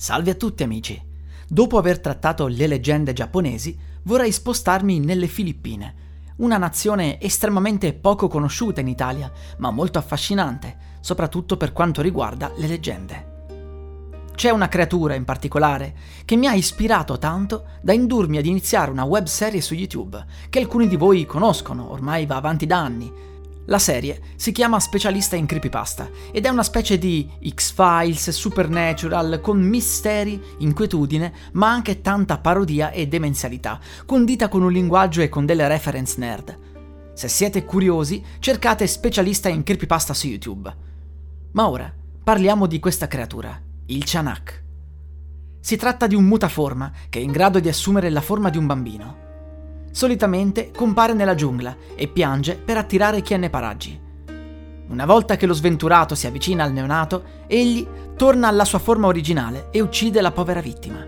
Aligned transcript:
Salve 0.00 0.30
a 0.30 0.34
tutti 0.34 0.62
amici! 0.62 1.02
Dopo 1.48 1.76
aver 1.76 1.98
trattato 1.98 2.46
le 2.46 2.68
leggende 2.68 3.12
giapponesi, 3.12 3.76
vorrei 4.04 4.30
spostarmi 4.30 5.00
nelle 5.00 5.26
Filippine, 5.26 5.94
una 6.36 6.56
nazione 6.56 7.20
estremamente 7.20 7.92
poco 7.94 8.28
conosciuta 8.28 8.80
in 8.80 8.86
Italia, 8.86 9.28
ma 9.56 9.72
molto 9.72 9.98
affascinante, 9.98 10.76
soprattutto 11.00 11.56
per 11.56 11.72
quanto 11.72 12.00
riguarda 12.00 12.52
le 12.58 12.68
leggende. 12.68 13.26
C'è 14.36 14.50
una 14.50 14.68
creatura 14.68 15.16
in 15.16 15.24
particolare 15.24 15.96
che 16.24 16.36
mi 16.36 16.46
ha 16.46 16.54
ispirato 16.54 17.18
tanto 17.18 17.64
da 17.82 17.92
indurmi 17.92 18.38
ad 18.38 18.46
iniziare 18.46 18.92
una 18.92 19.02
webserie 19.02 19.60
su 19.60 19.74
YouTube, 19.74 20.24
che 20.48 20.60
alcuni 20.60 20.86
di 20.86 20.94
voi 20.94 21.26
conoscono, 21.26 21.90
ormai 21.90 22.24
va 22.24 22.36
avanti 22.36 22.66
da 22.66 22.78
anni, 22.78 23.12
la 23.68 23.78
serie 23.78 24.20
si 24.36 24.50
chiama 24.52 24.80
Specialista 24.80 25.36
in 25.36 25.44
Creepypasta 25.44 26.08
ed 26.32 26.46
è 26.46 26.48
una 26.48 26.62
specie 26.62 26.98
di 26.98 27.30
X-Files, 27.46 28.30
Supernatural, 28.30 29.40
con 29.42 29.60
misteri, 29.60 30.40
inquietudine, 30.58 31.32
ma 31.52 31.70
anche 31.70 32.00
tanta 32.00 32.38
parodia 32.38 32.90
e 32.90 33.06
demenzialità, 33.08 33.78
condita 34.06 34.48
con 34.48 34.62
un 34.62 34.72
linguaggio 34.72 35.20
e 35.20 35.28
con 35.28 35.44
delle 35.44 35.68
reference 35.68 36.18
nerd. 36.18 36.58
Se 37.12 37.28
siete 37.28 37.64
curiosi, 37.64 38.24
cercate 38.38 38.86
Specialista 38.86 39.50
in 39.50 39.62
Creepypasta 39.62 40.14
su 40.14 40.28
YouTube. 40.28 40.74
Ma 41.52 41.68
ora 41.68 41.92
parliamo 42.24 42.66
di 42.66 42.78
questa 42.78 43.06
creatura, 43.06 43.60
il 43.86 44.02
Chanak. 44.04 44.64
Si 45.60 45.76
tratta 45.76 46.06
di 46.06 46.14
un 46.14 46.24
mutaforma 46.24 46.90
che 47.10 47.18
è 47.18 47.22
in 47.22 47.32
grado 47.32 47.60
di 47.60 47.68
assumere 47.68 48.08
la 48.08 48.22
forma 48.22 48.48
di 48.48 48.56
un 48.56 48.66
bambino. 48.66 49.26
Solitamente 49.98 50.70
compare 50.70 51.12
nella 51.12 51.34
giungla 51.34 51.76
e 51.96 52.06
piange 52.06 52.54
per 52.54 52.76
attirare 52.76 53.20
chi 53.20 53.34
è 53.34 53.36
nei 53.36 53.50
paraggi. 53.50 54.00
Una 54.90 55.04
volta 55.04 55.36
che 55.36 55.44
lo 55.44 55.52
sventurato 55.52 56.14
si 56.14 56.28
avvicina 56.28 56.62
al 56.62 56.72
neonato, 56.72 57.24
egli 57.48 57.84
torna 58.14 58.46
alla 58.46 58.64
sua 58.64 58.78
forma 58.78 59.08
originale 59.08 59.70
e 59.72 59.80
uccide 59.80 60.20
la 60.20 60.30
povera 60.30 60.60
vittima. 60.60 61.04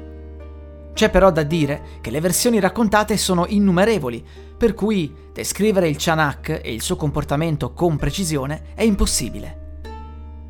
C'è 0.92 1.08
però 1.08 1.30
da 1.30 1.44
dire 1.44 2.00
che 2.00 2.10
le 2.10 2.18
versioni 2.18 2.58
raccontate 2.58 3.16
sono 3.16 3.46
innumerevoli, 3.46 4.26
per 4.58 4.74
cui 4.74 5.14
descrivere 5.32 5.88
il 5.88 5.94
Chanak 5.96 6.60
e 6.60 6.74
il 6.74 6.82
suo 6.82 6.96
comportamento 6.96 7.72
con 7.72 7.96
precisione 7.96 8.74
è 8.74 8.82
impossibile. 8.82 9.58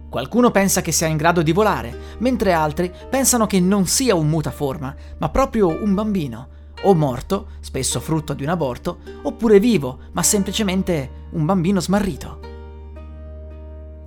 Qualcuno 0.09 0.51
pensa 0.51 0.81
che 0.81 0.93
sia 0.93 1.09
in 1.09 1.19
grado 1.19 1.43
di 1.43 1.53
volare, 1.53 1.95
mentre 2.21 2.55
altri 2.55 2.91
pensano 3.11 3.47
che 3.47 3.61
non 3.61 3.85
sia 3.85 4.15
un 4.15 4.29
mutaforma, 4.29 4.97
ma 5.19 5.29
proprio 5.29 5.69
un 5.69 5.93
bambino, 5.93 6.49
o 6.83 6.95
morto, 6.95 7.49
spesso 7.61 8.01
frutto 8.01 8.35
di 8.35 8.43
un 8.43 8.49
aborto, 8.49 8.99
oppure 9.23 9.61
vivo, 9.61 9.99
ma 10.13 10.23
semplicemente 10.23 11.29
un 11.31 11.45
bambino 11.45 11.81
smarrito. 11.81 12.41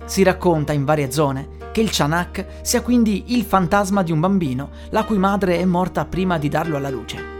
Si 0.04 0.22
racconta 0.22 0.72
in 0.72 0.84
varie 0.84 1.10
zone 1.10 1.48
che 1.72 1.80
il 1.80 1.88
Chanak 1.90 2.46
sia 2.62 2.82
quindi 2.82 3.34
il 3.36 3.42
fantasma 3.44 4.02
di 4.02 4.12
un 4.12 4.20
bambino 4.20 4.70
la 4.90 5.04
cui 5.04 5.18
madre 5.18 5.58
è 5.58 5.64
morta 5.64 6.04
prima 6.04 6.38
di 6.38 6.48
darlo 6.48 6.76
alla 6.76 6.90
luce. 6.90 7.32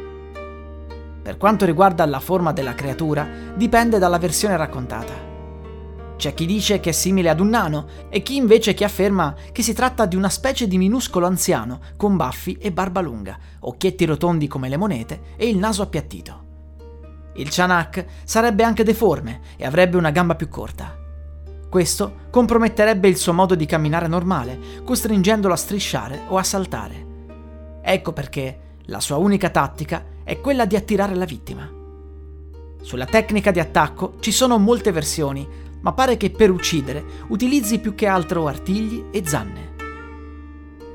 Per 1.23 1.37
quanto 1.37 1.65
riguarda 1.65 2.05
la 2.07 2.21
forma 2.21 2.53
della 2.53 2.75
creatura, 2.75 3.27
dipende 3.55 3.99
dalla 3.99 4.19
versione 4.19 4.57
raccontata. 4.57 5.34
C'è 6.25 6.33
chi 6.33 6.47
dice 6.47 6.81
che 6.81 6.89
è 6.89 6.93
simile 6.93 7.29
ad 7.29 7.39
un 7.39 7.51
nano 7.51 7.87
e 8.09 8.23
chi 8.23 8.37
invece 8.37 8.73
che 8.73 8.85
afferma 8.85 9.35
che 9.53 9.61
si 9.61 9.75
tratta 9.75 10.07
di 10.07 10.17
una 10.17 10.31
specie 10.31 10.67
di 10.67 10.79
minuscolo 10.79 11.27
anziano 11.27 11.81
con 11.99 12.17
baffi 12.17 12.57
e 12.59 12.73
barba 12.73 13.03
lunga, 13.03 13.37
occhietti 13.61 14.07
rotondi 14.07 14.47
come 14.47 14.71
le 14.71 14.79
monete 14.79 15.21
e 15.37 15.47
il 15.47 15.59
naso 15.59 15.83
appiattito. 15.83 16.45
Il 17.35 17.51
Chanak 17.51 18.07
sarebbe 18.25 18.63
anche 18.63 18.85
deforme 18.85 19.41
e 19.59 19.67
avrebbe 19.67 19.99
una 19.99 20.09
gamba 20.13 20.35
più 20.35 20.49
corta. 20.49 20.97
Questo 21.69 22.15
comprometterebbe 22.31 23.07
il 23.07 23.19
suo 23.19 23.35
modo 23.35 23.55
di 23.55 23.67
camminare 23.67 24.09
normale, 24.09 24.59
costringendolo 24.83 25.53
a 25.53 25.59
strisciare 25.59 26.23
o 26.29 26.39
a 26.39 26.43
saltare. 26.43 27.07
Ecco 27.83 28.13
perché 28.15 28.61
la 28.85 29.01
sua 29.01 29.19
unica 29.19 29.51
tattica 29.51 30.03
è 30.25 30.41
quella 30.41 30.65
di 30.65 30.75
attirare 30.75 31.15
la 31.15 31.27
vittima. 31.27 31.71
Sulla 32.81 33.05
tecnica 33.05 33.51
di 33.51 33.61
attacco 33.61 34.15
ci 34.21 34.33
sono 34.33 34.57
molte 34.57 34.91
versioni, 34.91 35.65
ma 35.85 35.93
pare 35.93 36.17
che 36.17 36.31
per 36.31 36.51
uccidere 36.51 37.05
utilizzi 37.29 37.79
più 37.79 37.95
che 37.95 38.07
altro 38.07 38.49
artigli 38.49 39.05
e 39.11 39.23
zanne. 39.25 39.73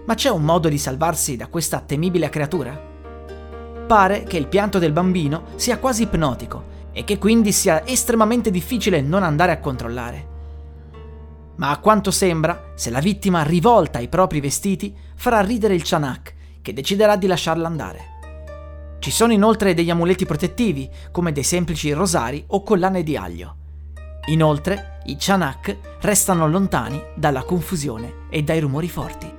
Ma 0.06 0.16
c'è 0.16 0.30
un 0.30 0.42
modo 0.42 0.68
di 0.68 0.80
salvarsi 0.80 1.38
da 1.38 1.48
questa 1.48 1.80
temibile 1.80 2.30
creatura? 2.30 2.88
Pare 3.88 4.24
che 4.24 4.38
il 4.38 4.48
pianto 4.48 4.80
del 4.80 4.92
bambino 4.92 5.44
sia 5.56 5.78
quasi 5.78 6.04
ipnotico 6.04 6.78
e 6.92 7.04
che 7.04 7.20
quindi 7.20 7.52
sia 7.52 7.86
estremamente 7.86 8.50
difficile 8.50 9.02
non 9.02 9.22
andare 9.22 9.52
a 9.52 9.60
controllare. 9.60 10.28
Ma 11.58 11.70
a 11.70 11.78
quanto 11.78 12.10
sembra, 12.10 12.72
se 12.74 12.90
la 12.90 13.00
vittima 13.00 13.44
rivolta 13.44 14.00
i 14.00 14.08
propri 14.08 14.40
vestiti, 14.40 14.96
farà 15.16 15.42
ridere 15.42 15.76
il 15.76 15.84
Chanak, 15.84 16.34
che 16.64 16.74
deciderà 16.74 17.16
di 17.16 17.28
lasciarla 17.28 17.68
andare. 17.68 18.18
Ci 18.98 19.12
sono 19.12 19.34
inoltre 19.34 19.76
degli 19.76 19.92
amuleti 19.92 20.26
protettivi, 20.26 20.90
come 21.12 21.32
dei 21.32 21.44
semplici 21.44 21.92
rosari 21.92 22.44
o 22.48 22.64
collane 22.64 23.04
di 23.04 23.16
aglio. 23.16 23.59
Inoltre, 24.30 25.00
i 25.06 25.16
Chanak 25.18 25.76
restano 26.02 26.48
lontani 26.48 27.02
dalla 27.16 27.44
confusione 27.44 28.28
e 28.30 28.44
dai 28.44 28.60
rumori 28.60 28.88
forti. 28.88 29.39